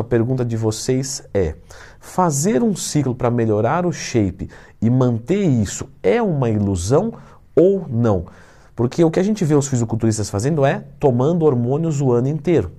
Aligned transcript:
A 0.00 0.02
pergunta 0.02 0.42
de 0.42 0.56
vocês 0.56 1.22
é: 1.34 1.54
fazer 2.00 2.62
um 2.62 2.74
ciclo 2.74 3.14
para 3.14 3.30
melhorar 3.30 3.84
o 3.84 3.92
shape 3.92 4.48
e 4.80 4.88
manter 4.88 5.44
isso 5.44 5.86
é 6.02 6.22
uma 6.22 6.48
ilusão 6.48 7.12
ou 7.54 7.86
não? 7.86 8.24
Porque 8.74 9.04
o 9.04 9.10
que 9.10 9.20
a 9.20 9.22
gente 9.22 9.44
vê 9.44 9.54
os 9.54 9.68
fisiculturistas 9.68 10.30
fazendo 10.30 10.64
é 10.64 10.82
tomando 10.98 11.44
hormônios 11.44 12.00
o 12.00 12.10
ano 12.10 12.28
inteiro. 12.28 12.72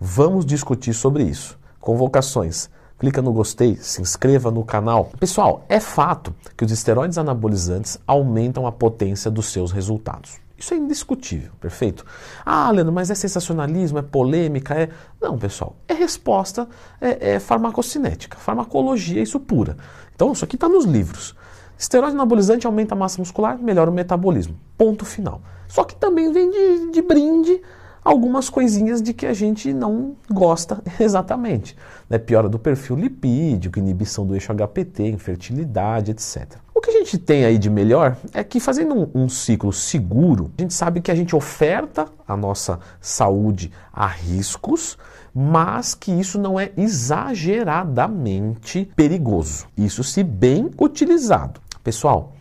Vamos 0.00 0.46
discutir 0.46 0.94
sobre 0.94 1.24
isso. 1.24 1.58
Convocações. 1.78 2.70
Clica 2.98 3.20
no 3.20 3.34
gostei, 3.34 3.76
se 3.76 4.00
inscreva 4.00 4.50
no 4.50 4.64
canal. 4.64 5.10
Pessoal, 5.20 5.66
é 5.68 5.78
fato 5.78 6.34
que 6.56 6.64
os 6.64 6.72
esteroides 6.72 7.18
anabolizantes 7.18 7.98
aumentam 8.06 8.66
a 8.66 8.72
potência 8.72 9.30
dos 9.30 9.52
seus 9.52 9.70
resultados. 9.70 10.43
Isso 10.56 10.72
é 10.72 10.76
indiscutível, 10.76 11.52
perfeito? 11.60 12.04
Ah, 12.44 12.70
Leandro, 12.70 12.92
mas 12.92 13.10
é 13.10 13.14
sensacionalismo, 13.14 13.98
é 13.98 14.02
polêmica, 14.02 14.74
é. 14.74 14.88
Não, 15.20 15.36
pessoal, 15.36 15.76
é 15.88 15.94
resposta, 15.94 16.68
é, 17.00 17.34
é 17.34 17.40
farmacocinética, 17.40 18.38
farmacologia, 18.38 19.20
isso 19.20 19.40
pura. 19.40 19.76
Então, 20.14 20.32
isso 20.32 20.44
aqui 20.44 20.56
está 20.56 20.68
nos 20.68 20.84
livros. 20.84 21.34
Esteroide 21.76 22.14
anabolizante 22.14 22.66
aumenta 22.66 22.94
a 22.94 22.98
massa 22.98 23.18
muscular, 23.18 23.58
melhora 23.58 23.90
o 23.90 23.94
metabolismo. 23.94 24.56
Ponto 24.78 25.04
final. 25.04 25.42
Só 25.66 25.82
que 25.82 25.96
também 25.96 26.32
vem 26.32 26.50
de, 26.50 26.92
de 26.92 27.02
brinde 27.02 27.60
algumas 28.04 28.50
coisinhas 28.50 29.02
de 29.02 29.14
que 29.14 29.26
a 29.26 29.32
gente 29.32 29.72
não 29.72 30.14
gosta 30.30 30.82
exatamente. 31.00 31.76
Né? 32.08 32.18
Piora 32.18 32.48
do 32.48 32.58
perfil 32.58 32.96
lipídico, 32.96 33.78
inibição 33.78 34.26
do 34.26 34.34
eixo 34.34 34.52
HPT, 34.52 35.08
infertilidade, 35.08 36.12
etc. 36.12 36.63
Que 36.84 36.90
a 36.90 36.92
gente 36.92 37.16
tem 37.16 37.46
aí 37.46 37.56
de 37.56 37.70
melhor 37.70 38.18
é 38.34 38.44
que 38.44 38.60
fazendo 38.60 38.94
um, 38.94 39.08
um 39.22 39.28
ciclo 39.28 39.72
seguro, 39.72 40.52
a 40.58 40.60
gente 40.60 40.74
sabe 40.74 41.00
que 41.00 41.10
a 41.10 41.14
gente 41.14 41.34
oferta 41.34 42.06
a 42.28 42.36
nossa 42.36 42.78
saúde 43.00 43.72
a 43.90 44.06
riscos, 44.06 44.98
mas 45.34 45.94
que 45.94 46.12
isso 46.12 46.38
não 46.38 46.60
é 46.60 46.72
exageradamente 46.76 48.92
perigoso. 48.94 49.66
Isso 49.74 50.04
se 50.04 50.22
bem 50.22 50.70
utilizado. 50.78 51.58
Pessoal, 51.82 52.34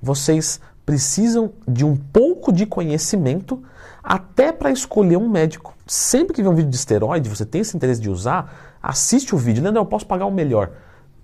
vocês 0.00 0.60
precisam 0.86 1.50
de 1.66 1.84
um 1.84 1.96
pouco 1.96 2.52
de 2.52 2.66
conhecimento 2.66 3.60
até 4.04 4.52
para 4.52 4.70
escolher 4.70 5.16
um 5.16 5.28
médico. 5.28 5.74
Sempre 5.84 6.32
que 6.32 6.44
vê 6.44 6.48
um 6.48 6.54
vídeo 6.54 6.70
de 6.70 6.76
esteroide, 6.76 7.28
você 7.28 7.44
tem 7.44 7.62
esse 7.62 7.76
interesse 7.76 8.00
de 8.00 8.08
usar, 8.08 8.78
assiste 8.80 9.34
o 9.34 9.38
vídeo. 9.38 9.64
Leandro, 9.64 9.82
eu 9.82 9.86
posso 9.86 10.06
pagar 10.06 10.26
o 10.26 10.30
melhor. 10.30 10.70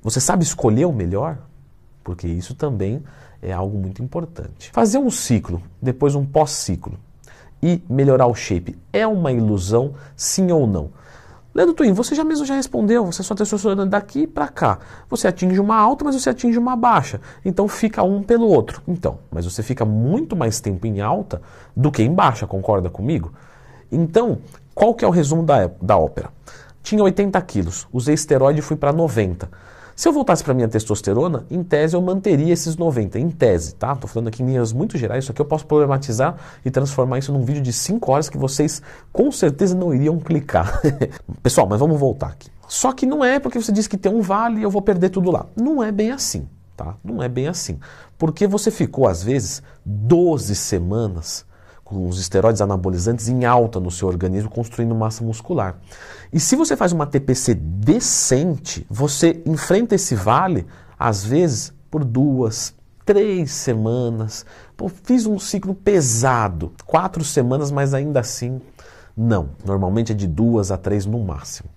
Você 0.03 0.19
sabe 0.19 0.43
escolher 0.43 0.85
o 0.85 0.93
melhor? 0.93 1.39
Porque 2.07 2.29
isso 2.29 2.55
também 2.55 3.03
é 3.43 3.53
algo 3.53 3.77
muito 3.77 4.01
importante. 4.01 4.71
Fazer 4.73 4.99
um 4.99 5.11
ciclo, 5.11 5.61
depois 5.83 6.15
um 6.15 6.25
pós-ciclo 6.25 6.97
e 7.61 7.83
melhorar 7.91 8.29
o 8.29 8.35
shape 8.35 8.79
é 8.93 9.05
uma 9.05 9.33
ilusão, 9.33 9.95
sim 10.15 10.53
ou 10.53 10.69
não? 10.69 10.91
Leandro 11.53 11.75
Twin, 11.75 11.93
você 11.93 12.15
já 12.15 12.23
mesmo 12.23 12.47
já 12.47 12.55
respondeu, 12.55 13.05
você 13.07 13.25
só 13.25 13.35
testosterona 13.35 13.85
daqui 13.85 14.25
para 14.25 14.47
cá. 14.47 14.79
Você 15.11 15.27
atinge 15.27 15.59
uma 15.59 15.75
alta, 15.75 16.05
mas 16.05 16.15
você 16.15 16.31
atinge 16.31 16.57
uma 16.57 16.77
baixa. 16.77 17.21
Então 17.45 17.67
fica 17.67 18.05
um 18.05 18.23
pelo 18.23 18.47
outro. 18.47 18.81
Então, 18.87 19.19
mas 19.29 19.45
você 19.45 19.61
fica 19.61 19.85
muito 19.85 20.37
mais 20.37 20.61
tempo 20.61 20.87
em 20.87 21.01
alta 21.01 21.43
do 21.77 21.91
que 21.91 22.05
em 22.05 22.15
baixa, 22.15 22.47
concorda 22.47 22.89
comigo? 22.89 23.33
Então, 23.91 24.39
qual 24.77 24.95
que 24.95 25.05
é 25.05 25.09
o 25.09 25.11
resumo 25.11 25.43
da, 25.43 25.69
da 25.83 25.99
ópera? 25.99 26.31
Tinha 26.85 27.03
80 27.03 27.43
quilos, 27.43 27.89
usei 27.93 28.15
esteroide 28.15 28.61
e 28.61 28.63
fui 28.63 28.77
para 28.77 28.93
90. 28.93 29.51
Se 29.97 30.07
eu 30.07 30.13
voltasse 30.13 30.45
para 30.45 30.53
minha 30.53 30.69
testosterona, 30.69 31.47
em 31.51 31.65
tese 31.65 31.97
eu 31.97 32.03
manteria 32.03 32.53
esses 32.53 32.77
90, 32.77 33.19
em 33.19 33.31
tese, 33.31 33.75
tá? 33.77 33.95
Estou 33.95 34.07
falando 34.07 34.29
aqui 34.29 34.43
em 34.43 34.47
linhas 34.47 34.71
muito 34.71 34.99
gerais, 34.99 35.25
isso 35.25 35.33
aqui 35.33 35.41
eu 35.41 35.47
posso 35.47 35.65
problematizar 35.65 36.37
e 36.63 36.71
transformar 36.71 37.19
isso 37.19 37.33
num 37.33 37.43
vídeo 37.43 37.63
de 37.63 37.73
5 37.73 38.13
horas 38.13 38.29
que 38.29 38.37
vocês 38.37 38.83
com 39.11 39.33
certeza 39.33 39.75
não 39.75 39.95
iriam 39.95 40.19
clicar. 40.19 40.83
Pessoal, 41.43 41.67
mas 41.67 41.81
vamos 41.81 41.99
voltar 41.99 42.27
aqui. 42.27 42.51
Só 42.69 42.93
que 42.93 43.07
não 43.07 43.25
é 43.25 43.39
porque 43.39 43.59
você 43.59 43.73
diz 43.73 43.87
que 43.87 43.97
tem 43.97 44.13
um 44.13 44.21
vale 44.21 44.61
e 44.61 44.65
eu 44.65 44.71
vou 44.71 44.83
perder 44.83 45.09
tudo 45.09 45.31
lá. 45.31 45.47
Não 45.57 45.83
é 45.83 45.91
bem 45.91 46.11
assim, 46.11 46.47
tá? 46.77 46.95
Não 47.03 47.23
é 47.23 47.29
bem 47.29 47.49
assim. 47.49 47.79
Porque 48.19 48.47
você 48.47 48.71
ficou, 48.71 49.09
às 49.09 49.23
vezes, 49.23 49.63
12 49.83 50.55
semanas 50.57 51.47
com 51.87 52.09
os 52.09 52.19
esteroides 52.19 52.61
anabolizantes 52.61 53.29
em 53.29 53.45
alta 53.45 53.79
no 53.79 53.93
seu 53.93 54.09
organismo, 54.09 54.51
construindo 54.51 54.93
massa 54.93 55.23
muscular. 55.23 55.79
E 56.33 56.41
se 56.41 56.57
você 56.57 56.77
faz 56.77 56.91
uma 56.91 57.07
TPC 57.07 57.55
decente, 57.55 58.85
você 58.91 59.41
enfrenta 59.47 59.95
esse 59.95 60.17
vale, 60.17 60.67
às 60.99 61.25
vezes, 61.25 61.73
por 61.89 62.05
duas, 62.05 62.75
três 63.05 63.53
semanas. 63.53 64.45
Pô, 64.77 64.89
fiz 64.89 65.27
um 65.27 65.39
ciclo 65.39 65.77
pesado, 65.77 66.73
quatro 66.85 67.23
semanas, 67.23 67.71
mas 67.71 67.95
ainda 67.95 68.19
assim, 68.19 68.61
não. 69.17 69.51
Normalmente 69.65 70.11
é 70.11 70.15
de 70.15 70.27
duas 70.27 70.73
a 70.73 70.77
três 70.77 71.07
no 71.07 71.21
máximo. 71.21 71.71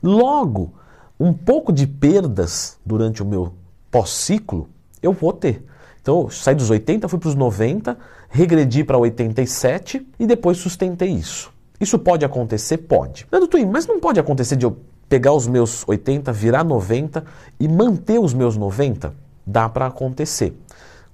Logo, 0.00 0.72
um 1.18 1.32
pouco 1.32 1.72
de 1.72 1.84
perdas 1.84 2.78
durante 2.86 3.20
o 3.20 3.26
meu 3.26 3.52
pós-ciclo 3.90 4.68
eu 5.02 5.12
vou 5.12 5.32
ter. 5.32 5.66
Então, 6.02 6.28
saí 6.28 6.54
dos 6.54 6.68
80, 6.68 7.08
fui 7.08 7.18
para 7.18 7.28
os 7.28 7.36
90, 7.36 7.96
regredi 8.28 8.82
para 8.82 8.98
87 8.98 10.04
e 10.18 10.26
depois 10.26 10.58
sustentei 10.58 11.10
isso. 11.10 11.52
Isso 11.80 11.96
pode 11.98 12.24
acontecer? 12.24 12.78
Pode. 12.78 13.26
Leandro 13.30 13.48
Twin, 13.48 13.66
mas 13.66 13.86
não 13.86 14.00
pode 14.00 14.18
acontecer 14.18 14.56
de 14.56 14.66
eu 14.66 14.76
pegar 15.08 15.32
os 15.32 15.46
meus 15.46 15.86
80, 15.86 16.32
virar 16.32 16.64
90 16.64 17.24
e 17.58 17.68
manter 17.68 18.18
os 18.18 18.34
meus 18.34 18.56
90? 18.56 19.14
Dá 19.46 19.68
para 19.68 19.86
acontecer. 19.86 20.56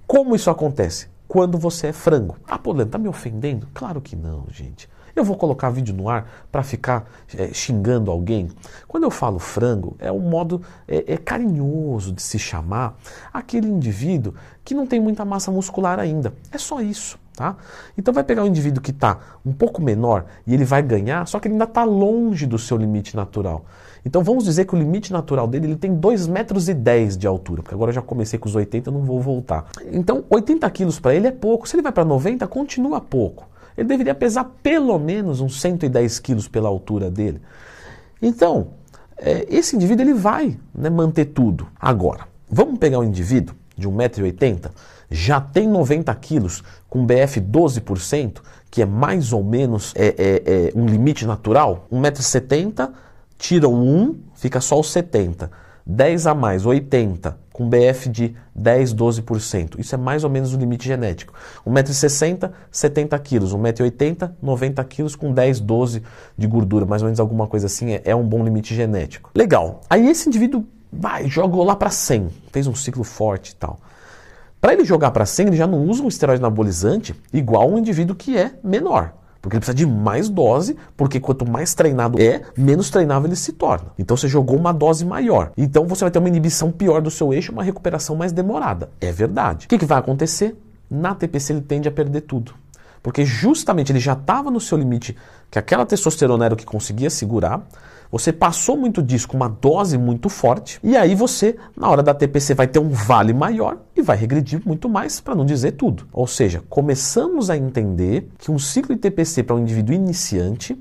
Como 0.07 0.35
isso 0.35 0.49
acontece? 0.49 1.07
Quando 1.27 1.57
você 1.57 1.87
é 1.87 1.93
frango. 1.93 2.37
Ah, 2.47 2.57
pô, 2.57 2.71
Leandro, 2.71 2.91
tá 2.91 2.97
me 2.97 3.07
ofendendo? 3.07 3.67
Claro 3.73 4.01
que 4.01 4.15
não, 4.15 4.45
gente. 4.51 4.89
Eu 5.19 5.25
vou 5.25 5.35
colocar 5.35 5.69
vídeo 5.69 5.93
no 5.93 6.07
ar 6.07 6.31
para 6.49 6.63
ficar 6.63 7.05
é, 7.37 7.53
xingando 7.53 8.09
alguém? 8.09 8.47
Quando 8.87 9.03
eu 9.03 9.11
falo 9.11 9.37
frango, 9.37 9.97
é 9.99 10.09
um 10.09 10.21
modo 10.21 10.61
é, 10.87 11.15
é 11.15 11.17
carinhoso 11.17 12.13
de 12.13 12.21
se 12.21 12.39
chamar 12.39 12.97
aquele 13.33 13.67
indivíduo 13.67 14.33
que 14.63 14.73
não 14.73 14.87
tem 14.87 14.97
muita 14.97 15.25
massa 15.25 15.51
muscular 15.51 15.99
ainda. 15.99 16.33
É 16.53 16.57
só 16.57 16.79
isso. 16.79 17.19
Tá? 17.35 17.57
Então 17.97 18.13
vai 18.13 18.23
pegar 18.23 18.43
um 18.43 18.47
indivíduo 18.47 18.81
que 18.81 18.91
está 18.91 19.19
um 19.45 19.51
pouco 19.51 19.81
menor 19.81 20.25
e 20.47 20.53
ele 20.53 20.63
vai 20.63 20.81
ganhar, 20.81 21.27
só 21.27 21.37
que 21.37 21.49
ele 21.49 21.55
ainda 21.55 21.65
está 21.65 21.83
longe 21.83 22.45
do 22.45 22.57
seu 22.57 22.77
limite 22.77 23.13
natural. 23.13 23.65
Então 24.05 24.23
vamos 24.23 24.45
dizer 24.45 24.65
que 24.65 24.75
o 24.75 24.77
limite 24.77 25.11
natural 25.11 25.47
dele 25.47 25.67
ele 25.67 25.75
tem 25.75 25.93
2,10 25.93 26.29
metros 26.29 26.69
e 26.69 26.73
dez 26.73 27.17
de 27.17 27.27
altura, 27.27 27.61
porque 27.61 27.75
agora 27.75 27.89
eu 27.89 27.95
já 27.95 28.01
comecei 28.01 28.39
com 28.39 28.47
os 28.47 28.55
80, 28.55 28.89
não 28.89 29.01
vou 29.01 29.19
voltar. 29.19 29.65
Então 29.91 30.23
80 30.29 30.69
quilos 30.69 30.97
para 30.97 31.13
ele 31.13 31.27
é 31.27 31.31
pouco. 31.31 31.67
Se 31.67 31.75
ele 31.75 31.83
vai 31.83 31.91
para 31.91 32.05
90, 32.05 32.47
continua 32.47 33.01
pouco 33.01 33.48
ele 33.79 33.87
deveria 33.87 34.13
pesar 34.13 34.43
pelo 34.61 34.97
menos 34.99 35.39
uns 35.39 35.59
110 35.61 36.19
quilos 36.19 36.47
pela 36.47 36.67
altura 36.67 37.09
dele. 37.09 37.41
Então, 38.21 38.71
é, 39.17 39.45
esse 39.49 39.75
indivíduo 39.75 40.05
ele 40.05 40.13
vai 40.13 40.59
né, 40.75 40.89
manter 40.89 41.25
tudo. 41.25 41.67
Agora, 41.79 42.27
vamos 42.49 42.77
pegar 42.77 42.99
um 42.99 43.03
indivíduo 43.03 43.55
de 43.77 43.87
1,80m, 43.87 44.69
já 45.09 45.39
tem 45.39 45.67
90 45.67 46.13
quilos, 46.15 46.61
com 46.89 47.05
BF 47.05 47.39
12%, 47.39 48.41
que 48.69 48.81
é 48.81 48.85
mais 48.85 49.31
ou 49.31 49.43
menos 49.43 49.93
é, 49.95 50.07
é, 50.07 50.43
é 50.45 50.71
um 50.75 50.85
limite 50.85 51.25
natural. 51.25 51.87
1,70m, 51.91 52.91
tira 53.37 53.69
um 53.69 54.09
1, 54.09 54.19
fica 54.35 54.59
só 54.59 54.77
os 54.79 54.91
70 54.91 55.49
10 55.91 56.27
a 56.27 56.35
mais, 56.35 56.67
80, 56.67 57.35
com 57.59 57.67
BF 57.67 58.07
de 58.07 58.33
10, 58.55 58.93
12%. 58.93 59.79
Isso 59.79 59.93
é 59.93 59.97
mais 59.97 60.23
ou 60.23 60.29
menos 60.29 60.53
o 60.53 60.57
limite 60.57 60.87
genético. 60.87 61.33
1,60m, 61.67 62.51
70 62.71 63.19
kg. 63.19 63.39
1,80m, 63.39 64.31
90 64.41 64.83
kg 64.85 65.17
com 65.17 65.33
10, 65.33 65.59
12 65.59 66.01
de 66.37 66.47
gordura. 66.47 66.85
Mais 66.85 67.01
ou 67.01 67.07
menos 67.07 67.19
alguma 67.19 67.47
coisa 67.47 67.65
assim 67.65 67.91
é, 67.91 68.01
é 68.05 68.15
um 68.15 68.23
bom 68.23 68.45
limite 68.45 68.73
genético. 68.73 69.29
Legal. 69.35 69.81
Aí 69.89 70.07
esse 70.07 70.29
indivíduo 70.29 70.63
vai, 70.89 71.27
jogou 71.27 71.65
lá 71.65 71.75
para 71.75 71.89
100. 71.89 72.29
Fez 72.53 72.65
um 72.65 72.73
ciclo 72.73 73.03
forte 73.03 73.49
e 73.49 73.55
tal. 73.55 73.77
Para 74.61 74.71
ele 74.71 74.85
jogar 74.85 75.11
para 75.11 75.25
100, 75.25 75.47
ele 75.47 75.57
já 75.57 75.67
não 75.67 75.83
usa 75.83 76.01
um 76.01 76.07
esteroide 76.07 76.41
anabolizante 76.41 77.13
igual 77.33 77.69
um 77.69 77.77
indivíduo 77.77 78.15
que 78.15 78.37
é 78.37 78.53
menor. 78.63 79.15
Porque 79.41 79.55
ele 79.55 79.61
precisa 79.61 79.75
de 79.75 79.85
mais 79.85 80.29
dose, 80.29 80.75
porque 80.97 81.19
quanto 81.19 81.49
mais 81.49 81.73
treinado 81.73 82.21
é, 82.21 82.41
menos 82.57 82.89
treinável 82.89 83.27
ele 83.27 83.35
se 83.35 83.53
torna. 83.53 83.91
Então 83.97 84.17
você 84.17 84.27
jogou 84.27 84.57
uma 84.57 84.73
dose 84.73 85.05
maior. 85.05 85.51
Então 85.57 85.85
você 85.85 86.03
vai 86.03 86.11
ter 86.11 86.19
uma 86.19 86.27
inibição 86.27 86.71
pior 86.71 87.01
do 87.01 87.09
seu 87.09 87.33
eixo, 87.33 87.51
uma 87.51 87.63
recuperação 87.63 88.15
mais 88.15 88.31
demorada. 88.31 88.89
É 88.99 89.11
verdade. 89.11 89.65
O 89.65 89.69
que, 89.69 89.77
que 89.77 89.85
vai 89.85 89.97
acontecer? 89.97 90.57
Na 90.89 91.13
TPC 91.15 91.53
ele 91.53 91.61
tende 91.61 91.87
a 91.87 91.91
perder 91.91 92.21
tudo. 92.21 92.53
Porque 93.01 93.25
justamente 93.25 93.91
ele 93.91 93.99
já 93.99 94.13
estava 94.13 94.51
no 94.51 94.59
seu 94.59 94.77
limite, 94.77 95.15
que 95.49 95.57
aquela 95.57 95.85
testosterona 95.85 96.45
era 96.45 96.53
o 96.53 96.57
que 96.57 96.65
conseguia 96.65 97.09
segurar. 97.09 97.61
Você 98.11 98.33
passou 98.33 98.75
muito 98.75 99.03
disso 99.03 99.27
com 99.27 99.37
uma 99.37 99.47
dose 99.47 99.97
muito 99.97 100.29
forte, 100.29 100.79
e 100.83 100.97
aí 100.97 101.13
você, 101.13 101.55
na 101.77 101.87
hora 101.87 102.01
da 102.01 102.13
TPC, 102.13 102.55
vai 102.55 102.65
ter 102.65 102.79
um 102.79 102.89
vale 102.89 103.33
maior 103.33 103.77
e 103.95 104.01
vai 104.01 104.17
regredir 104.17 104.61
muito 104.65 104.89
mais, 104.89 105.19
para 105.19 105.35
não 105.35 105.45
dizer 105.45 105.73
tudo. 105.73 106.07
Ou 106.11 106.25
seja, 106.25 106.63
começamos 106.69 107.51
a 107.51 107.57
entender 107.57 108.29
que 108.39 108.49
um 108.49 108.57
ciclo 108.57 108.95
de 108.95 109.01
TPC 109.01 109.43
para 109.43 109.55
um 109.55 109.59
indivíduo 109.59 109.93
iniciante 109.93 110.75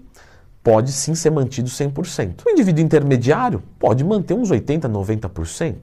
pode 0.62 0.90
sim 0.90 1.14
ser 1.14 1.30
mantido 1.30 1.68
100%. 1.68 2.42
Um 2.46 2.50
indivíduo 2.50 2.82
intermediário 2.82 3.62
pode 3.78 4.02
manter 4.04 4.34
uns 4.34 4.50
80%, 4.50 4.80
90%. 4.90 5.74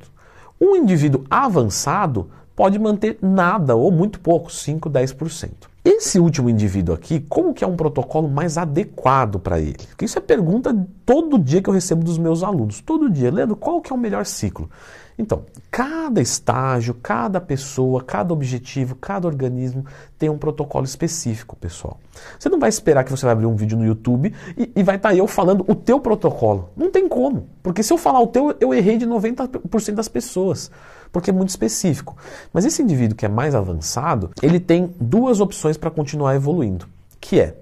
Um 0.59 0.75
indivíduo 0.75 1.25
avançado 1.29 2.29
pode 2.55 2.79
manter 2.79 3.17
nada 3.21 3.75
ou 3.75 3.91
muito 3.91 4.19
pouco, 4.19 4.51
5, 4.51 4.89
10%. 4.89 5.49
Esse 5.83 6.19
último 6.19 6.49
indivíduo 6.49 6.95
aqui, 6.95 7.19
como 7.19 7.53
que 7.53 7.63
é 7.63 7.67
um 7.67 7.75
protocolo 7.75 8.27
mais 8.27 8.57
adequado 8.57 9.39
para 9.39 9.59
ele? 9.59 9.77
Porque 9.89 10.05
isso 10.05 10.17
é 10.17 10.21
pergunta 10.21 10.75
todo 11.05 11.37
dia 11.37 11.61
que 11.61 11.69
eu 11.69 11.73
recebo 11.73 12.03
dos 12.03 12.17
meus 12.17 12.41
alunos. 12.41 12.81
Todo 12.81 13.07
dia. 13.07 13.29
Leandro, 13.29 13.55
qual 13.55 13.79
que 13.79 13.93
é 13.93 13.95
o 13.95 13.99
melhor 13.99 14.25
ciclo? 14.25 14.67
Então, 15.17 15.43
cada 15.71 16.21
estágio, 16.21 16.93
cada 16.93 17.39
pessoa, 17.39 18.03
cada 18.03 18.33
objetivo, 18.33 18.95
cada 18.95 19.27
organismo 19.27 19.85
tem 20.17 20.29
um 20.29 20.37
protocolo 20.37 20.83
específico, 20.83 21.55
pessoal. 21.55 21.99
Você 22.37 22.49
não 22.49 22.59
vai 22.59 22.69
esperar 22.69 23.03
que 23.03 23.11
você 23.11 23.25
vai 23.25 23.31
abrir 23.31 23.45
um 23.45 23.55
vídeo 23.55 23.77
no 23.77 23.85
YouTube 23.85 24.33
e, 24.57 24.71
e 24.75 24.83
vai 24.83 24.97
estar 24.97 25.09
tá 25.09 25.15
eu 25.15 25.25
falando 25.25 25.63
o 25.67 25.73
teu 25.73 25.99
protocolo. 25.99 26.69
Não 26.75 26.91
tem 26.91 27.07
como. 27.07 27.47
Porque 27.63 27.81
se 27.81 27.93
eu 27.93 27.97
falar 27.97 28.19
o 28.19 28.27
teu, 28.27 28.55
eu 28.59 28.73
errei 28.73 28.97
de 28.97 29.05
90% 29.05 29.93
das 29.93 30.09
pessoas. 30.09 30.69
Porque 31.11 31.29
é 31.29 31.33
muito 31.33 31.49
específico. 31.49 32.17
Mas 32.51 32.65
esse 32.65 32.81
indivíduo 32.81 33.15
que 33.15 33.25
é 33.25 33.29
mais 33.29 33.55
avançado, 33.55 34.31
ele 34.41 34.59
tem 34.59 34.93
duas 34.99 35.39
opções 35.39 35.77
para 35.77 35.89
continuar 35.89 36.35
evoluindo. 36.35 36.87
Que 37.21 37.39
é, 37.39 37.57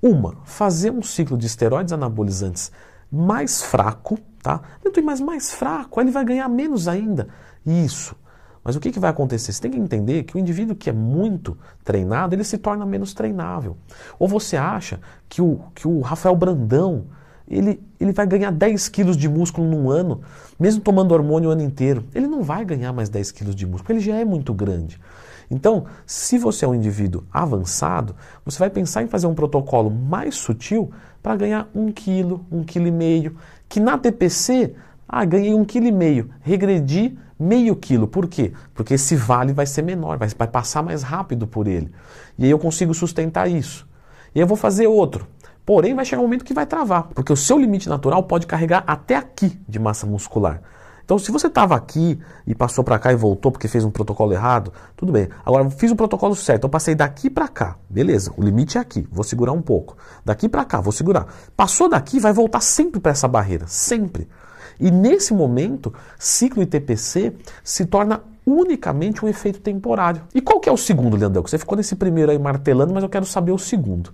uma, 0.00 0.36
fazer 0.44 0.90
um 0.90 1.02
ciclo 1.02 1.36
de 1.36 1.46
esteroides 1.46 1.92
anabolizantes 1.92 2.72
mais 3.10 3.62
fraco, 3.62 4.18
tá? 4.42 4.60
Dentro 4.82 5.02
mais 5.04 5.20
mais 5.20 5.52
fraco, 5.52 5.98
aí 5.98 6.04
ele 6.06 6.12
vai 6.12 6.24
ganhar 6.24 6.48
menos 6.48 6.88
ainda. 6.88 7.28
Isso. 7.66 8.16
Mas 8.68 8.76
o 8.76 8.80
que, 8.80 8.90
que 8.90 8.98
vai 8.98 9.10
acontecer? 9.10 9.52
Você 9.52 9.62
tem 9.62 9.70
que 9.70 9.78
entender 9.78 10.24
que 10.24 10.36
o 10.36 10.38
indivíduo 10.38 10.76
que 10.76 10.90
é 10.90 10.92
muito 10.92 11.56
treinado, 11.82 12.34
ele 12.34 12.44
se 12.44 12.58
torna 12.58 12.84
menos 12.84 13.14
treinável. 13.14 13.76
Ou 14.18 14.28
você 14.28 14.56
acha 14.56 15.00
que 15.28 15.40
o, 15.40 15.60
que 15.74 15.88
o 15.88 16.00
Rafael 16.00 16.36
Brandão, 16.36 17.06
ele, 17.48 17.80
ele 17.98 18.12
vai 18.12 18.26
ganhar 18.26 18.52
10 18.52 18.88
quilos 18.90 19.16
de 19.16 19.26
músculo 19.26 19.66
num 19.66 19.90
ano, 19.90 20.20
mesmo 20.60 20.82
tomando 20.82 21.12
hormônio 21.12 21.48
o 21.48 21.52
ano 21.52 21.62
inteiro. 21.62 22.04
Ele 22.14 22.26
não 22.26 22.42
vai 22.42 22.64
ganhar 22.64 22.92
mais 22.92 23.08
10 23.08 23.32
quilos 23.32 23.54
de 23.54 23.66
músculo, 23.66 23.94
ele 23.94 24.04
já 24.04 24.16
é 24.16 24.24
muito 24.24 24.52
grande. 24.52 25.00
Então, 25.50 25.86
se 26.06 26.38
você 26.38 26.64
é 26.64 26.68
um 26.68 26.74
indivíduo 26.74 27.24
avançado, 27.32 28.14
você 28.44 28.58
vai 28.58 28.70
pensar 28.70 29.02
em 29.02 29.08
fazer 29.08 29.26
um 29.26 29.34
protocolo 29.34 29.90
mais 29.90 30.34
sutil 30.34 30.90
para 31.22 31.36
ganhar 31.36 31.68
um 31.74 31.90
quilo, 31.90 32.44
um 32.50 32.62
quilo 32.62 32.86
e 32.86 32.90
meio, 32.90 33.36
que 33.68 33.80
na 33.80 33.96
TPC, 33.98 34.74
ah, 35.08 35.24
ganhei 35.24 35.54
um 35.54 35.64
quilo 35.64 35.86
e 35.86 35.92
meio, 35.92 36.30
regredi 36.40 37.18
meio 37.38 37.76
quilo. 37.76 38.06
Por 38.06 38.26
quê? 38.26 38.52
Porque 38.74 38.94
esse 38.94 39.16
vale 39.16 39.52
vai 39.52 39.66
ser 39.66 39.82
menor, 39.82 40.18
vai, 40.18 40.48
passar 40.48 40.82
mais 40.82 41.02
rápido 41.02 41.46
por 41.46 41.66
ele. 41.66 41.90
E 42.38 42.44
aí 42.44 42.50
eu 42.50 42.58
consigo 42.58 42.92
sustentar 42.92 43.48
isso. 43.48 43.86
E 44.34 44.38
aí 44.38 44.42
eu 44.42 44.46
vou 44.46 44.56
fazer 44.56 44.86
outro. 44.86 45.26
Porém, 45.64 45.94
vai 45.94 46.04
chegar 46.04 46.20
um 46.20 46.24
momento 46.24 46.44
que 46.44 46.54
vai 46.54 46.64
travar, 46.64 47.08
porque 47.14 47.32
o 47.32 47.36
seu 47.36 47.58
limite 47.58 47.88
natural 47.88 48.22
pode 48.22 48.46
carregar 48.46 48.84
até 48.86 49.16
aqui 49.16 49.60
de 49.68 49.78
massa 49.78 50.06
muscular. 50.06 50.62
Então, 51.08 51.18
se 51.18 51.32
você 51.32 51.46
estava 51.46 51.74
aqui 51.74 52.20
e 52.46 52.54
passou 52.54 52.84
para 52.84 52.98
cá 52.98 53.10
e 53.10 53.16
voltou 53.16 53.50
porque 53.50 53.66
fez 53.66 53.82
um 53.82 53.90
protocolo 53.90 54.30
errado, 54.34 54.70
tudo 54.94 55.10
bem. 55.10 55.26
Agora, 55.42 55.70
fiz 55.70 55.90
o 55.90 55.96
protocolo 55.96 56.36
certo, 56.36 56.64
eu 56.64 56.68
passei 56.68 56.94
daqui 56.94 57.30
para 57.30 57.48
cá, 57.48 57.78
beleza, 57.88 58.30
o 58.36 58.42
limite 58.42 58.76
é 58.76 58.80
aqui, 58.82 59.08
vou 59.10 59.24
segurar 59.24 59.52
um 59.52 59.62
pouco. 59.62 59.96
Daqui 60.22 60.50
para 60.50 60.66
cá, 60.66 60.82
vou 60.82 60.92
segurar. 60.92 61.26
Passou 61.56 61.88
daqui, 61.88 62.20
vai 62.20 62.34
voltar 62.34 62.60
sempre 62.60 63.00
para 63.00 63.12
essa 63.12 63.26
barreira, 63.26 63.66
sempre. 63.66 64.28
E 64.78 64.90
nesse 64.90 65.32
momento, 65.32 65.94
ciclo 66.18 66.62
ITPC 66.62 67.34
se 67.64 67.86
torna 67.86 68.20
unicamente 68.44 69.24
um 69.24 69.28
efeito 69.28 69.60
temporário. 69.60 70.20
E 70.34 70.42
qual 70.42 70.60
que 70.60 70.68
é 70.68 70.72
o 70.72 70.76
segundo, 70.76 71.16
Leandrão? 71.16 71.42
Você 71.42 71.56
ficou 71.56 71.78
nesse 71.78 71.96
primeiro 71.96 72.32
aí 72.32 72.38
martelando, 72.38 72.92
mas 72.92 73.02
eu 73.02 73.08
quero 73.08 73.24
saber 73.24 73.52
o 73.52 73.58
segundo. 73.58 74.12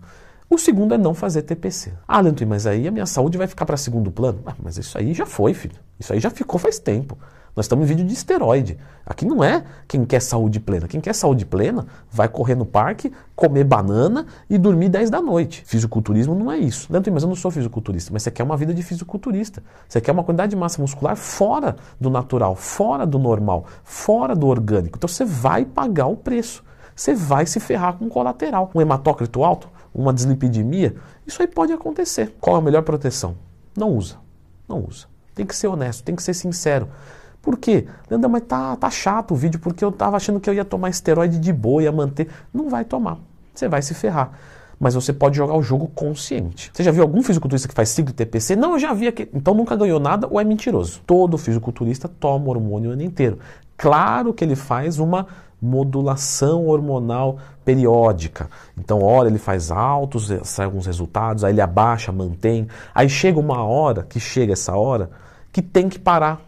O 0.48 0.58
segundo 0.58 0.94
é 0.94 0.98
não 0.98 1.14
fazer 1.14 1.42
TPC. 1.42 1.92
Ah, 2.06 2.20
Leandro, 2.20 2.46
mas 2.46 2.66
aí 2.66 2.86
a 2.86 2.90
minha 2.90 3.06
saúde 3.06 3.38
vai 3.38 3.46
ficar 3.46 3.64
para 3.64 3.76
segundo 3.76 4.10
plano? 4.10 4.40
Ah, 4.46 4.54
mas 4.62 4.76
isso 4.76 4.96
aí 4.98 5.14
já 5.14 5.24
foi, 5.24 5.54
filho. 5.54 5.76
Isso 5.98 6.12
aí 6.12 6.20
já 6.20 6.30
ficou 6.30 6.58
faz 6.58 6.78
tempo. 6.78 7.18
Nós 7.56 7.66
estamos 7.66 7.84
em 7.84 7.88
vídeo 7.88 8.04
de 8.04 8.12
esteroide. 8.12 8.76
Aqui 9.06 9.24
não 9.24 9.42
é 9.42 9.64
quem 9.86 10.04
quer 10.04 10.20
saúde 10.20 10.58
plena. 10.58 10.88
Quem 10.88 11.00
quer 11.00 11.14
saúde 11.14 11.46
plena 11.46 11.86
vai 12.10 12.28
correr 12.28 12.56
no 12.56 12.66
parque, 12.66 13.12
comer 13.36 13.62
banana 13.62 14.26
e 14.50 14.58
dormir 14.58 14.88
10 14.88 15.08
da 15.08 15.22
noite. 15.22 15.62
Fisiculturismo 15.64 16.34
não 16.34 16.50
é 16.50 16.58
isso. 16.58 16.92
Leandro, 16.92 17.12
mas 17.12 17.22
eu 17.22 17.28
não 17.28 17.36
sou 17.36 17.50
fisiculturista. 17.50 18.12
Mas 18.12 18.24
você 18.24 18.30
quer 18.30 18.42
uma 18.42 18.56
vida 18.56 18.74
de 18.74 18.82
fisiculturista. 18.82 19.62
Você 19.88 20.00
quer 20.00 20.10
uma 20.10 20.24
quantidade 20.24 20.50
de 20.50 20.56
massa 20.56 20.82
muscular 20.82 21.16
fora 21.16 21.76
do 22.00 22.10
natural, 22.10 22.56
fora 22.56 23.06
do 23.06 23.20
normal, 23.20 23.66
fora 23.84 24.34
do 24.34 24.48
orgânico. 24.48 24.98
Então 24.98 25.08
você 25.08 25.24
vai 25.24 25.64
pagar 25.64 26.06
o 26.06 26.16
preço. 26.16 26.64
Você 26.96 27.14
vai 27.14 27.46
se 27.46 27.60
ferrar 27.60 27.94
com 27.94 28.08
colateral. 28.08 28.70
Um 28.74 28.80
hematócrito 28.80 29.44
alto 29.44 29.68
uma 29.94 30.12
dislipidemia, 30.12 30.96
isso 31.26 31.40
aí 31.40 31.46
pode 31.46 31.72
acontecer. 31.72 32.34
Qual 32.40 32.56
é 32.56 32.58
a 32.58 32.62
melhor 32.62 32.82
proteção? 32.82 33.36
Não 33.76 33.90
usa. 33.90 34.16
Não 34.68 34.84
usa. 34.84 35.06
Tem 35.34 35.46
que 35.46 35.54
ser 35.54 35.68
honesto, 35.68 36.02
tem 36.02 36.16
que 36.16 36.22
ser 36.22 36.34
sincero. 36.34 36.88
Por 37.40 37.58
quê? 37.58 37.86
Leandro, 38.08 38.30
mas 38.30 38.42
tá, 38.42 38.74
tá 38.76 38.90
chato 38.90 39.32
o 39.32 39.36
vídeo 39.36 39.60
porque 39.60 39.84
eu 39.84 39.92
tava 39.92 40.16
achando 40.16 40.40
que 40.40 40.48
eu 40.48 40.54
ia 40.54 40.64
tomar 40.64 40.88
esteroide 40.88 41.38
de 41.38 41.52
boa, 41.52 41.82
ia 41.82 41.92
manter. 41.92 42.28
Não 42.52 42.68
vai 42.68 42.84
tomar. 42.84 43.18
Você 43.54 43.68
vai 43.68 43.82
se 43.82 43.94
ferrar. 43.94 44.32
Mas 44.80 44.94
você 44.94 45.12
pode 45.12 45.36
jogar 45.36 45.54
o 45.54 45.62
jogo 45.62 45.88
consciente. 45.94 46.70
Você 46.72 46.82
já 46.82 46.90
viu 46.90 47.02
algum 47.02 47.22
fisiculturista 47.22 47.68
que 47.68 47.74
faz 47.74 47.90
ciclo 47.90 48.12
TPC? 48.12 48.56
Não, 48.56 48.72
eu 48.72 48.78
já 48.78 48.92
vi 48.92 49.06
aqui. 49.08 49.28
Então 49.32 49.54
nunca 49.54 49.76
ganhou 49.76 50.00
nada 50.00 50.26
ou 50.28 50.40
é 50.40 50.44
mentiroso. 50.44 51.00
Todo 51.06 51.38
fisiculturista 51.38 52.08
toma 52.08 52.48
hormônio 52.48 52.90
o 52.90 52.92
ano 52.94 53.02
inteiro. 53.02 53.38
Claro 53.76 54.32
que 54.32 54.42
ele 54.42 54.56
faz 54.56 54.98
uma 54.98 55.26
modulação 55.64 56.66
hormonal 56.66 57.38
periódica. 57.64 58.48
Então, 58.76 59.02
hora 59.02 59.28
ele 59.28 59.38
faz 59.38 59.70
altos, 59.70 60.30
sai 60.44 60.66
alguns 60.66 60.86
resultados, 60.86 61.42
aí 61.42 61.52
ele 61.52 61.60
abaixa, 61.60 62.12
mantém. 62.12 62.68
Aí 62.94 63.08
chega 63.08 63.40
uma 63.40 63.64
hora, 63.64 64.02
que 64.02 64.20
chega 64.20 64.52
essa 64.52 64.76
hora, 64.76 65.10
que 65.50 65.62
tem 65.62 65.88
que 65.88 65.98
parar 65.98 66.40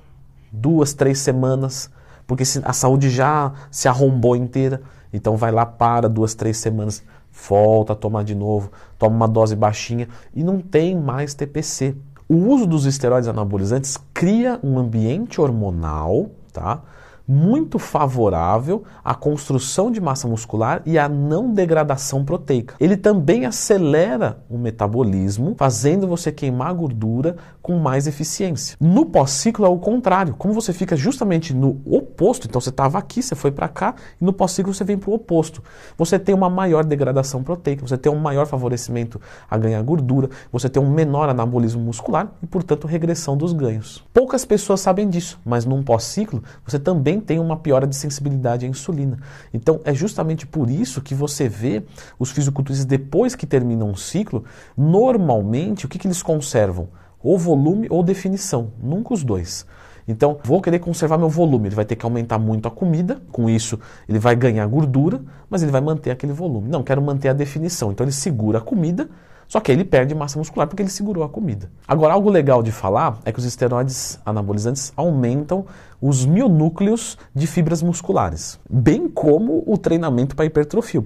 duas, 0.53 0.93
três 0.93 1.19
semanas, 1.19 1.91
porque 2.27 2.45
a 2.65 2.73
saúde 2.73 3.09
já 3.09 3.53
se 3.71 3.89
arrombou 3.89 4.37
inteira. 4.37 4.83
Então 5.13 5.37
vai 5.37 5.51
lá, 5.51 5.65
para 5.65 6.09
duas, 6.09 6.35
três 6.35 6.59
semanas, 6.59 7.03
volta 7.49 7.93
a 7.95 7.97
tomar 7.97 8.25
de 8.25 8.35
novo, 8.35 8.71
toma 8.99 9.17
uma 9.17 9.29
dose 9.29 9.57
baixinha 9.57 10.09
e 10.35 10.45
não 10.45 10.61
tem 10.61 10.95
mais 10.95 11.35
TPC. 11.35 11.95
O 12.29 12.35
uso 12.35 12.67
dos 12.67 12.87
esteroides 12.87 13.29
anabolizantes 13.29 13.97
cria 14.13 14.59
um 14.63 14.79
ambiente 14.79 15.41
hormonal, 15.41 16.31
tá? 16.53 16.83
Muito 17.27 17.79
favorável 17.79 18.85
à 19.05 19.15
construção 19.15 19.91
de 19.91 20.01
massa 20.01 20.29
muscular 20.29 20.83
e 20.87 20.99
à 20.99 21.09
não 21.09 21.53
degradação 21.53 22.25
proteica. 22.25 22.75
Ele 22.79 22.97
também 22.97 23.47
acelera 23.47 24.39
o 24.49 24.57
metabolismo, 24.57 25.55
fazendo 25.59 26.07
você 26.07 26.31
queimar 26.31 26.73
gordura 26.75 27.37
com 27.61 27.79
mais 27.79 28.07
eficiência. 28.07 28.77
No 28.81 29.07
pós-ciclo 29.07 29.67
é 29.67 29.69
o 29.69 29.79
contrário, 29.79 30.35
como 30.39 30.55
você 30.55 30.73
fica 30.73 30.97
justamente 30.97 31.53
no 31.53 31.81
oposto, 31.85 32.47
então 32.47 32.61
você 32.61 32.71
estava 32.71 32.99
aqui, 32.99 33.23
você 33.23 33.35
foi 33.35 33.51
para 33.51 33.69
cá, 33.69 33.95
e 34.21 34.25
no 34.25 34.33
pós-ciclo 34.33 34.73
você 34.73 34.85
vem 34.85 34.97
para 34.97 35.11
o 35.11 35.15
oposto. 35.15 35.63
Você 35.99 36.19
tem 36.19 36.35
uma 36.35 36.49
maior 36.49 36.85
degradação 36.85 37.43
proteica, 37.43 37.87
você 37.87 37.99
tem 37.99 38.13
um 38.13 38.19
maior 38.19 38.47
favorecimento 38.47 39.21
a 39.51 39.59
ganhar 39.59 39.83
gordura, 39.83 40.31
você 40.53 40.69
tem 40.69 40.83
um 40.83 40.91
menor 40.91 41.29
anabolismo 41.29 41.83
muscular 41.83 42.33
e, 42.43 42.47
portanto, 42.47 42.87
regressão 42.87 43.37
dos 43.37 43.53
ganhos. 43.53 44.05
Poucas 44.15 44.45
pessoas 44.45 44.81
sabem 44.81 45.09
disso, 45.09 45.41
mas 45.45 45.65
num 45.65 45.83
pós-ciclo 45.83 46.43
você 46.65 46.79
também 46.79 47.16
também 47.17 47.21
tem 47.21 47.39
uma 47.39 47.57
piora 47.57 47.87
de 47.87 47.97
sensibilidade 47.97 48.67
à 48.67 48.69
insulina. 48.69 49.19
Então 49.53 49.81
é 49.85 49.95
justamente 49.95 50.47
por 50.47 50.71
isso 50.71 51.01
que 51.01 51.15
você 51.15 51.49
vê 51.49 51.83
os 52.19 52.31
fisiculturistas 52.31 52.87
depois 52.87 53.35
que 53.35 53.47
terminam 53.47 53.91
um 53.91 53.97
ciclo, 53.97 54.45
normalmente 54.77 55.87
o 55.87 55.89
que, 55.89 55.99
que 55.99 56.07
eles 56.07 56.23
conservam? 56.23 56.89
Ou 57.23 57.39
volume 57.39 57.87
ou 57.91 58.03
definição, 58.03 58.73
nunca 58.83 59.15
os 59.15 59.25
dois. 59.25 59.67
Então, 60.09 60.39
vou 60.45 60.63
querer 60.63 60.79
conservar 60.79 61.19
meu 61.19 61.29
volume. 61.29 61.67
Ele 61.67 61.75
vai 61.75 61.85
ter 61.85 61.97
que 61.97 62.07
aumentar 62.07 62.39
muito 62.39 62.69
a 62.69 62.71
comida, 62.71 63.21
com 63.33 63.51
isso 63.51 63.77
ele 64.09 64.21
vai 64.21 64.37
ganhar 64.37 64.65
gordura, 64.67 65.21
mas 65.51 65.65
ele 65.65 65.73
vai 65.73 65.81
manter 65.81 66.13
aquele 66.13 66.33
volume. 66.33 66.69
Não, 66.69 66.85
quero 66.85 67.03
manter 67.03 67.29
a 67.29 67.33
definição. 67.33 67.91
Então, 67.91 68.05
ele 68.05 68.13
segura 68.13 68.59
a 68.59 68.61
comida, 68.61 69.09
só 69.49 69.61
que 69.61 69.71
ele 69.71 69.85
perde 69.85 70.15
massa 70.15 70.39
muscular 70.39 70.67
porque 70.67 70.83
ele 70.83 70.91
segurou 70.91 71.23
a 71.25 71.29
comida. 71.29 71.71
Agora, 71.87 72.15
algo 72.15 72.31
legal 72.31 72.63
de 72.63 72.73
falar 72.73 73.19
é 73.25 73.33
que 73.33 73.39
os 73.39 73.45
esteroides 73.45 74.19
anabolizantes 74.25 74.93
aumentam 74.97 75.65
os 76.01 76.27
mionúcleos 76.27 77.17
de 77.35 77.47
fibras 77.47 77.83
musculares, 77.83 78.59
bem 78.69 79.09
como 79.09 79.63
o 79.67 79.79
treinamento 79.79 80.37
para 80.37 80.45
hipertrofia. 80.45 81.01
O 81.01 81.03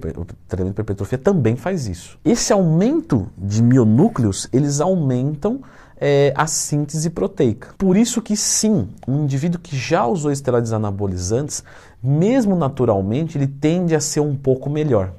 treinamento 0.47 0.75
para 0.75 0.81
hipertrofia 0.83 1.17
também 1.17 1.55
faz 1.55 1.87
isso. 1.87 2.19
Esse 2.25 2.51
aumento 2.51 3.27
de 3.37 3.61
mionúcleos, 3.61 4.49
eles 4.51 4.81
aumentam 4.81 5.61
é, 6.01 6.33
a 6.35 6.47
síntese 6.47 7.11
proteica. 7.11 7.69
Por 7.77 7.95
isso 7.95 8.21
que 8.21 8.35
sim, 8.35 8.89
um 9.07 9.23
indivíduo 9.23 9.61
que 9.61 9.77
já 9.77 10.05
usou 10.05 10.31
esteroides 10.31 10.73
anabolizantes, 10.73 11.63
mesmo 12.01 12.55
naturalmente, 12.55 13.37
ele 13.37 13.47
tende 13.47 13.95
a 13.95 13.99
ser 13.99 14.19
um 14.19 14.35
pouco 14.35 14.69
melhor. 14.69 15.13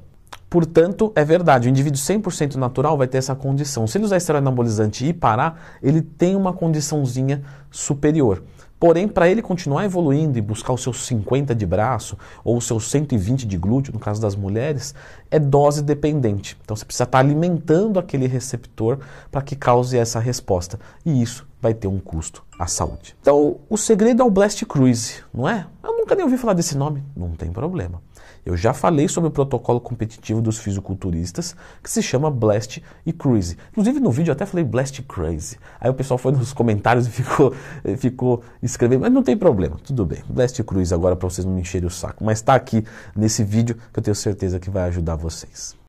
Portanto, 0.52 1.10
é 1.16 1.24
verdade, 1.24 1.66
o 1.66 1.70
indivíduo 1.70 1.98
100% 1.98 2.56
natural 2.56 2.98
vai 2.98 3.06
ter 3.06 3.16
essa 3.16 3.34
condição. 3.34 3.86
Se 3.86 3.96
ele 3.96 4.04
usar 4.04 4.18
esteroide 4.18 4.46
anabolizante 4.46 5.06
e 5.06 5.10
parar, 5.10 5.78
ele 5.82 6.02
tem 6.02 6.36
uma 6.36 6.52
condiçãozinha 6.52 7.42
superior. 7.70 8.42
Porém, 8.78 9.08
para 9.08 9.30
ele 9.30 9.40
continuar 9.40 9.86
evoluindo 9.86 10.36
e 10.36 10.42
buscar 10.42 10.74
os 10.74 10.82
seus 10.82 11.06
50 11.06 11.54
de 11.54 11.64
braço 11.64 12.18
ou 12.44 12.58
os 12.58 12.66
seus 12.66 12.90
120 12.90 13.46
de 13.46 13.56
glúteo, 13.56 13.94
no 13.94 13.98
caso 13.98 14.20
das 14.20 14.36
mulheres, 14.36 14.94
é 15.30 15.38
dose 15.38 15.82
dependente. 15.82 16.54
Então 16.62 16.76
você 16.76 16.84
precisa 16.84 17.04
estar 17.04 17.20
alimentando 17.20 17.98
aquele 17.98 18.26
receptor 18.26 18.98
para 19.30 19.40
que 19.40 19.56
cause 19.56 19.96
essa 19.96 20.20
resposta. 20.20 20.78
E 21.02 21.22
isso 21.22 21.46
vai 21.62 21.72
ter 21.72 21.86
um 21.86 22.00
custo 22.00 22.44
à 22.58 22.66
saúde. 22.66 23.16
Então, 23.20 23.60
o 23.70 23.76
segredo 23.76 24.20
é 24.20 24.24
o 24.24 24.30
Blast 24.30 24.66
Cruise, 24.66 25.22
não 25.32 25.48
é? 25.48 25.64
Eu 25.82 25.96
nunca 25.96 26.16
nem 26.16 26.24
ouvi 26.24 26.36
falar 26.36 26.54
desse 26.54 26.76
nome. 26.76 27.04
Não 27.16 27.30
tem 27.30 27.52
problema. 27.52 28.02
Eu 28.44 28.56
já 28.56 28.74
falei 28.74 29.06
sobre 29.06 29.28
o 29.28 29.30
protocolo 29.30 29.80
competitivo 29.80 30.42
dos 30.42 30.58
fisiculturistas, 30.58 31.54
que 31.80 31.88
se 31.88 32.02
chama 32.02 32.28
Blast 32.28 32.82
e 33.06 33.12
Crazy. 33.12 33.56
Inclusive 33.70 34.00
no 34.00 34.10
vídeo 34.10 34.30
eu 34.30 34.32
até 34.32 34.44
falei 34.44 34.64
Blast 34.64 35.00
Crazy. 35.02 35.56
Aí 35.80 35.88
o 35.88 35.94
pessoal 35.94 36.18
foi 36.18 36.32
nos 36.32 36.50
comentários 36.52 37.06
e 37.06 37.10
ficou, 37.10 37.54
ficou 37.96 38.42
escrevendo, 38.60 39.02
mas 39.02 39.12
não 39.12 39.22
tem 39.22 39.36
problema, 39.36 39.76
tudo 39.84 40.04
bem. 40.04 40.24
Blast 40.28 40.58
e 40.58 40.64
Crazy 40.64 40.92
agora 40.92 41.14
para 41.14 41.28
vocês 41.28 41.44
não 41.44 41.54
me 41.54 41.60
encherem 41.60 41.86
o 41.86 41.90
saco. 41.90 42.24
Mas 42.24 42.38
está 42.38 42.56
aqui 42.56 42.84
nesse 43.14 43.44
vídeo 43.44 43.76
que 43.92 44.00
eu 44.00 44.02
tenho 44.02 44.16
certeza 44.16 44.58
que 44.58 44.68
vai 44.68 44.88
ajudar 44.88 45.14
vocês. 45.14 45.80